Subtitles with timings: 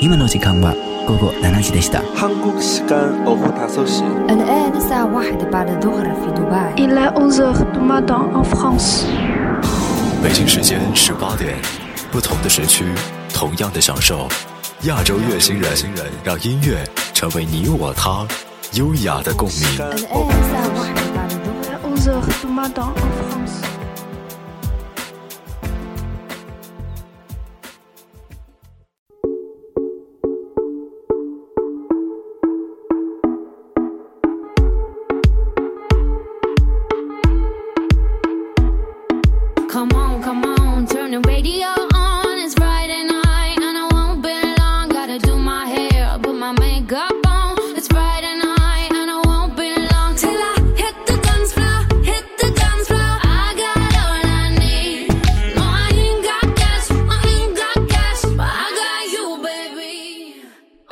[0.00, 0.74] 今の時間は
[1.06, 2.02] 午後7時でした。
[2.14, 4.30] 한국 시간 오후 5시.
[4.30, 6.74] الآن الساعة واحدة بعد الظهر في دبي.
[6.76, 9.06] Il est 11h du matin en France.
[10.22, 11.56] 北京时间十八点，
[12.10, 12.84] 不同的时区，
[13.32, 14.28] 同样的享受。
[14.82, 15.72] 亚洲乐星人，
[16.24, 16.84] 让音乐
[17.14, 18.26] 成为你我他
[18.72, 19.56] 优雅的共鸣。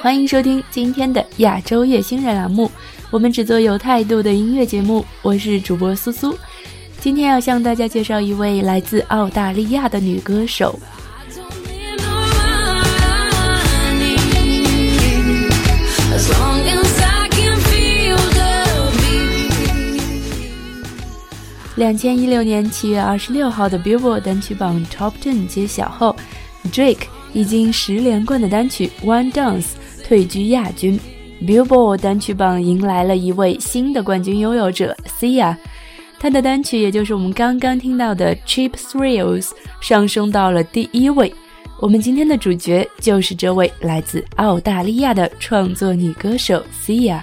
[0.01, 2.71] 欢迎收听今天的亚洲乐星人栏目，
[3.11, 5.05] 我们只做有态度的音乐节目。
[5.21, 6.33] 我是主播苏苏，
[7.01, 10.79] 今天要向大家介绍一位来自澳大利亚的女歌手。
[11.17, 12.25] I don't need no
[13.91, 14.15] money
[16.15, 20.01] as long as I can feel the beat.
[21.75, 26.15] 两千一六年七月二十六号的 Billboard 单曲榜 Top Ten 揭晓后
[26.71, 29.61] ，Drake 已经十连冠的单曲《One Dance》
[30.09, 30.99] 退居亚军。
[31.45, 35.55] Billboard 单曲榜迎来了一位新的冠军拥有者 Sia，
[36.19, 39.43] 她的单曲也就是我们刚刚听到的《Cheap Thrills》
[39.79, 41.31] 上升到了第一位。
[41.79, 47.21] 我们今天的主角就是这位来自澳大利亚的创作女歌手 Sia。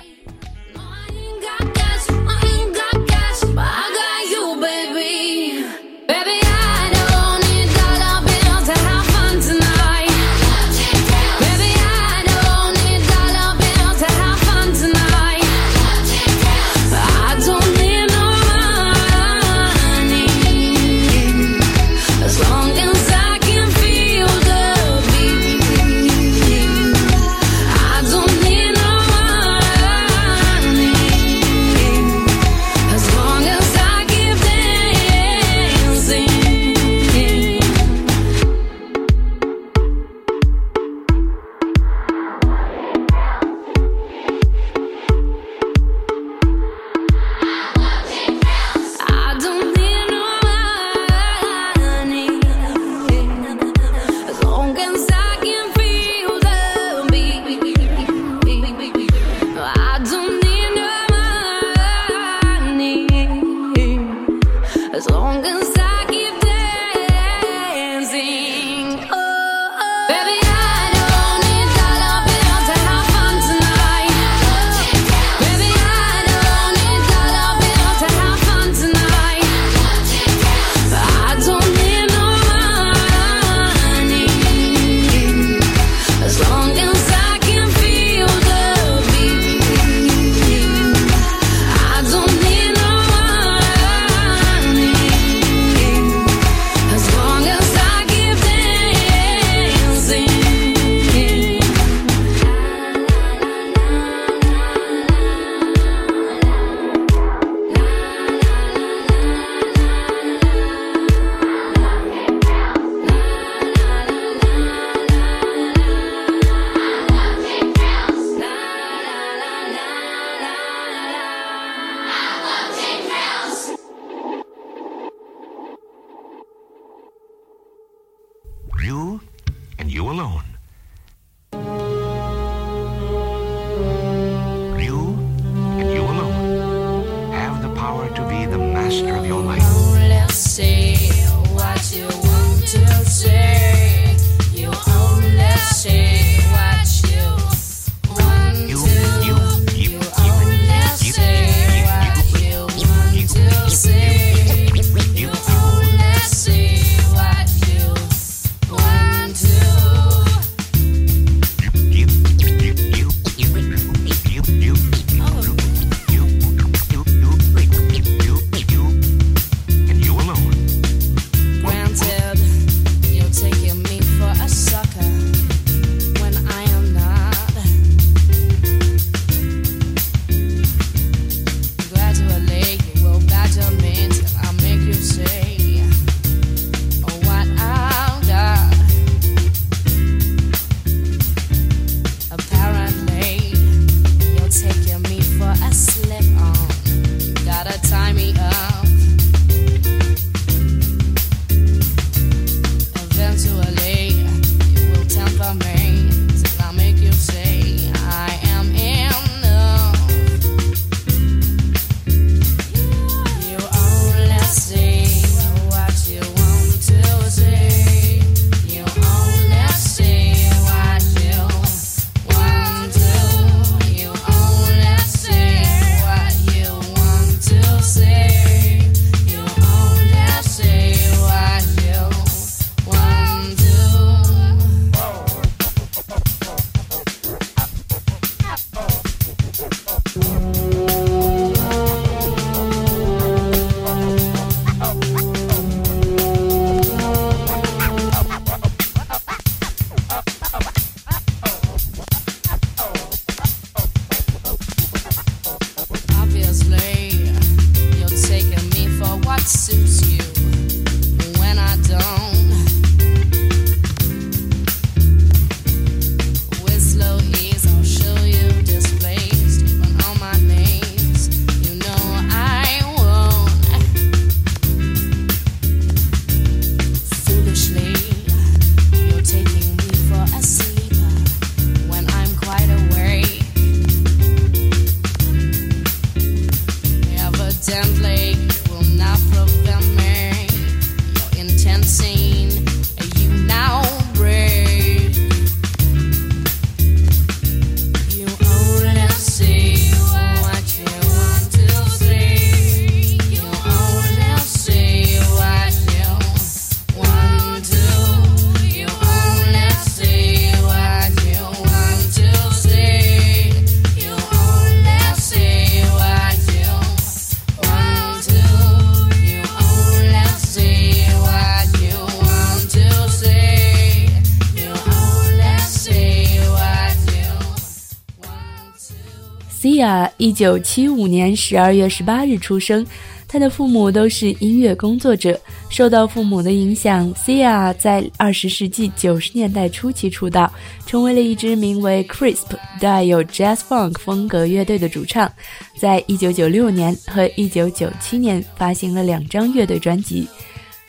[330.26, 332.84] 一九七五年十二月十八日出生，
[333.28, 335.40] 他的父母都是音乐工作者。
[335.70, 340.52] 受到父母的影响，Sia 在二十世纪九十年代初期出道，
[340.84, 345.30] 成为了一支名为 Crisp 带有 Jazz Funk 风格乐队的主唱。
[345.78, 350.26] 在一九九六年和一九九七年发行了两张乐队专辑。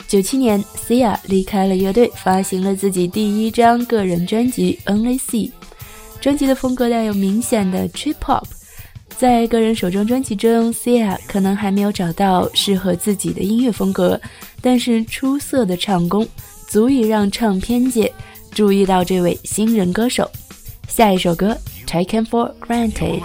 [0.08, 5.48] 九七年，Sia 离开了乐队，发行了自己第一张个人专辑《Only See》。
[6.20, 8.42] 专辑的风格带有明显的 trip hop。
[9.18, 14.20] 在个人首张专辑中，Sia 可能还没有找到适合自己的音乐风格，
[14.60, 16.24] 但是出色的唱功
[16.68, 18.12] 足以让唱片界
[18.52, 20.30] 注意到这位新人歌手。
[20.86, 21.56] 下一首歌
[21.88, 23.20] 《Taken for Granted》。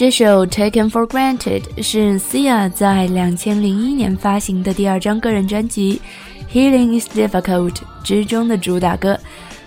[0.00, 6.00] 这首《Taken for Granted》是 Sia 在两千零一年发行的第二张个人专辑
[6.50, 9.20] 《Healing Is Difficult》之中的主打歌。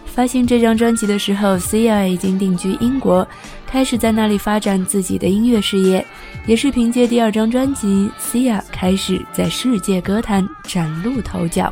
[0.08, 3.28] 发行这张专辑的时候，Sia 已经定居英国，
[3.68, 6.04] 开始在那里发展自己的音乐事业。
[6.48, 11.72] 也是凭借第二张专辑，Sia 开始在世界歌坛崭露头角。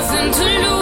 [0.03, 0.82] Nothing to lose.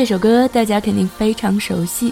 [0.00, 2.10] 这首歌大家肯定非常熟悉。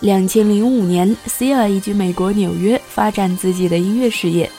[0.00, 4.50] 两千零五年，Sia 移居美国纽约，发展自己的音乐事业，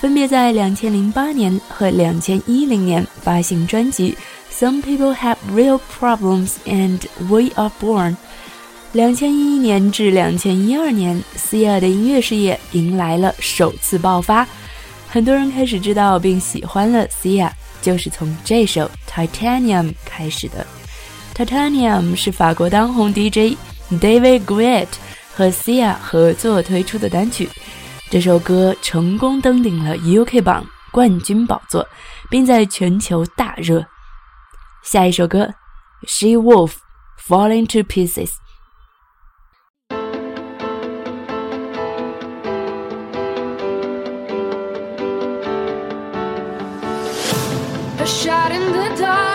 [0.00, 4.18] 分别在两千零八年和两千一零年发行专辑
[4.52, 6.98] 《Some People Have Real Problems》and
[7.28, 8.10] 《We Are Born》。
[8.90, 14.44] 两千一一年至两千一二年，Sia 的音乐事业迎来了首次爆发，
[15.08, 17.48] 很多人开始知道并喜欢了 Sia，
[17.80, 20.66] 就是从这首《Titanium》开始的。
[21.38, 23.56] Titanium 是法国当红 DJ
[23.92, 24.88] David Guetta
[25.32, 27.48] 和 Sia 合作推出的单曲。
[28.10, 31.86] 这首歌成功登顶了 UK 榜冠军宝座，
[32.28, 33.86] 并在全球大热。
[34.82, 35.48] 下一首歌
[36.08, 36.72] ，She Wolf
[37.24, 38.32] Falling to Pieces。
[48.04, 49.27] Shot in the dark,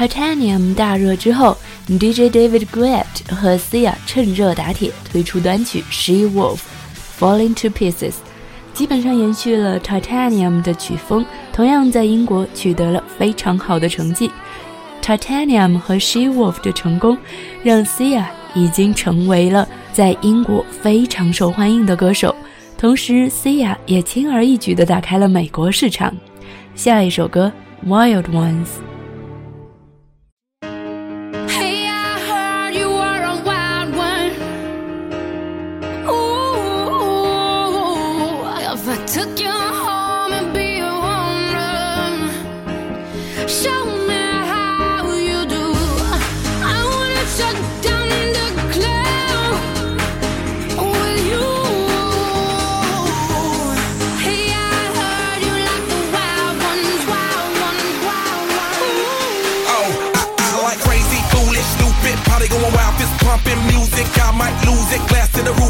[0.00, 1.54] Titanium 大热之后
[1.86, 6.60] ，DJ David Guetta 和 Sia 趁热打铁推出单曲 She Wolf
[7.18, 8.14] Falling to Pieces，
[8.72, 14.30] 基本上延续了 Titanium 的曲风，同样在英国取得了非常好的成绩。
[15.02, 17.18] Titanium 和 She Wolf 的成功，
[17.62, 22.34] 让 Sia 已经成为了在英国非常受欢迎的歌手，
[22.78, 26.16] 同时 Sia 也轻而易举地打开了美国市场。
[26.74, 27.52] 下一首歌
[27.86, 28.64] 《Wild Ones》。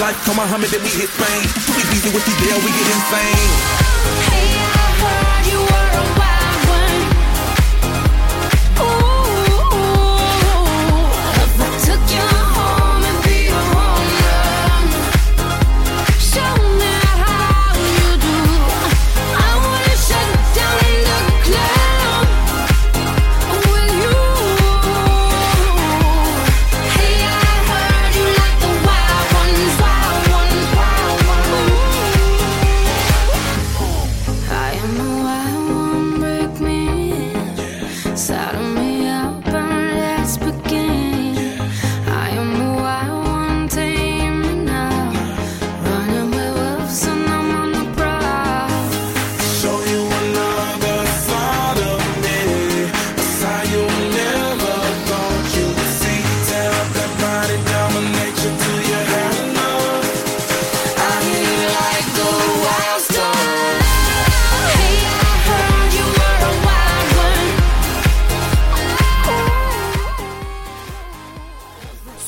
[0.00, 1.42] life, call Muhammad, then we hit Spain.
[1.66, 3.50] Too easy with the deal, we get insane.
[4.30, 4.57] Hey,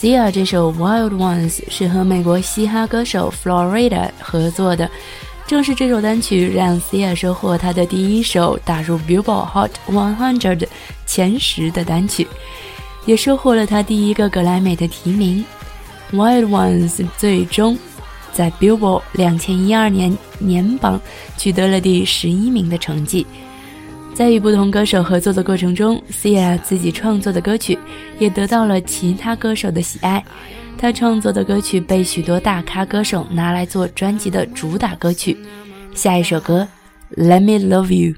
[0.00, 4.90] Sia 这首《Wild Ones》是和美国嘻哈歌手 Florida 合作的，
[5.46, 10.66] 正是这首单曲让 Sia 收获她的第一首打入 Billboard Hot 100
[11.10, 12.24] 前十的单曲，
[13.04, 15.44] 也收获了他第一个格莱美的提名。
[16.12, 17.76] Wild Ones 最终
[18.32, 21.00] 在 Billboard 两千一二年年榜
[21.36, 23.26] 取得了第十一名的成绩。
[24.14, 27.76] 在与不同歌手合作的过程中，Sia 自己创作的歌曲
[28.20, 30.24] 也得到了其他歌手的喜爱。
[30.78, 35.36] 她创作的歌曲被许多大咖歌手拿来做专辑的主打歌曲。
[35.92, 36.68] 下一首歌
[37.20, 38.14] 《Let Me Love You》。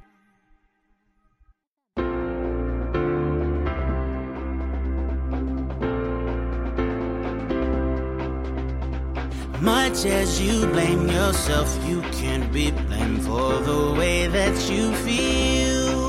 [9.93, 16.09] Much as you blame yourself, you can't be blamed for the way that you feel.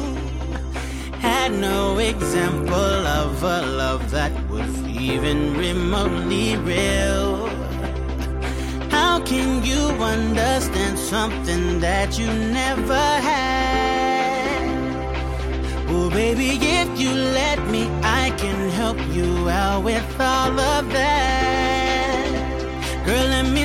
[1.19, 7.48] Had no example of a love that was even remotely real.
[8.89, 14.63] How can you understand something that you never had?
[15.89, 21.34] Oh, baby, if you let me, I can help you out with all of that.
[23.06, 23.62] Girl, you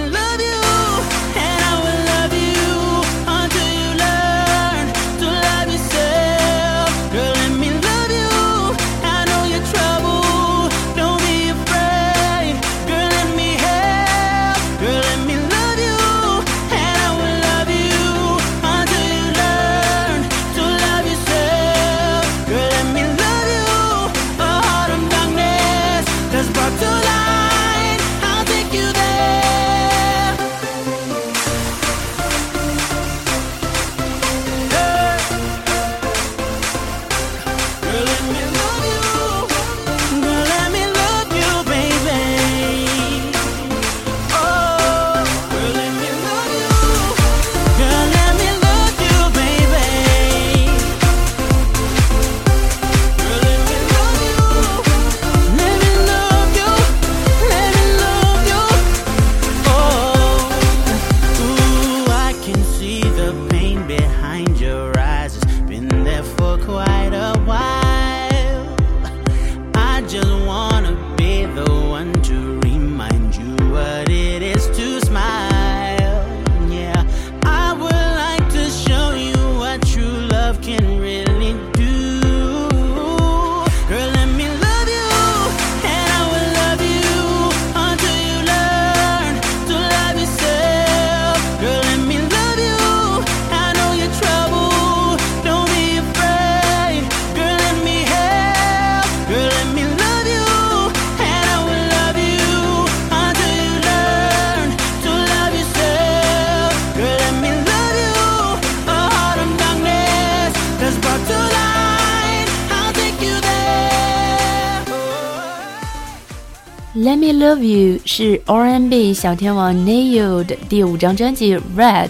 [116.94, 122.08] Let Me Love You 是 R&B 小天王 Neil 的第五张专辑《Red》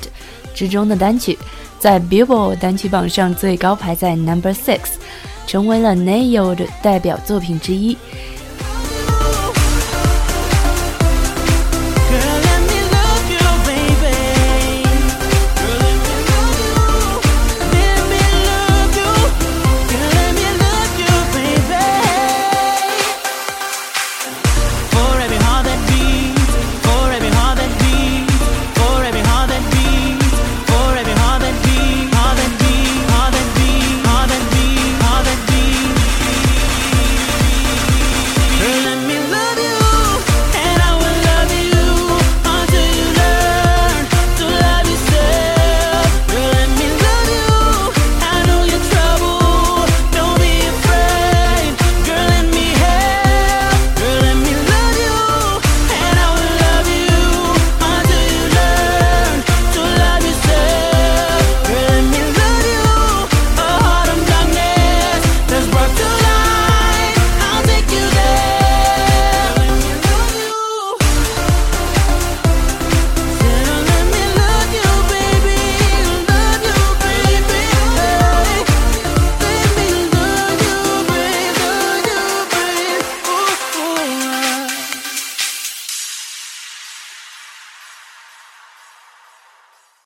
[0.54, 1.36] 之中的单曲，
[1.80, 4.82] 在 Billboard 单曲榜上最高排在 Number Six，
[5.48, 7.96] 成为了 Neil 的代表作品之一。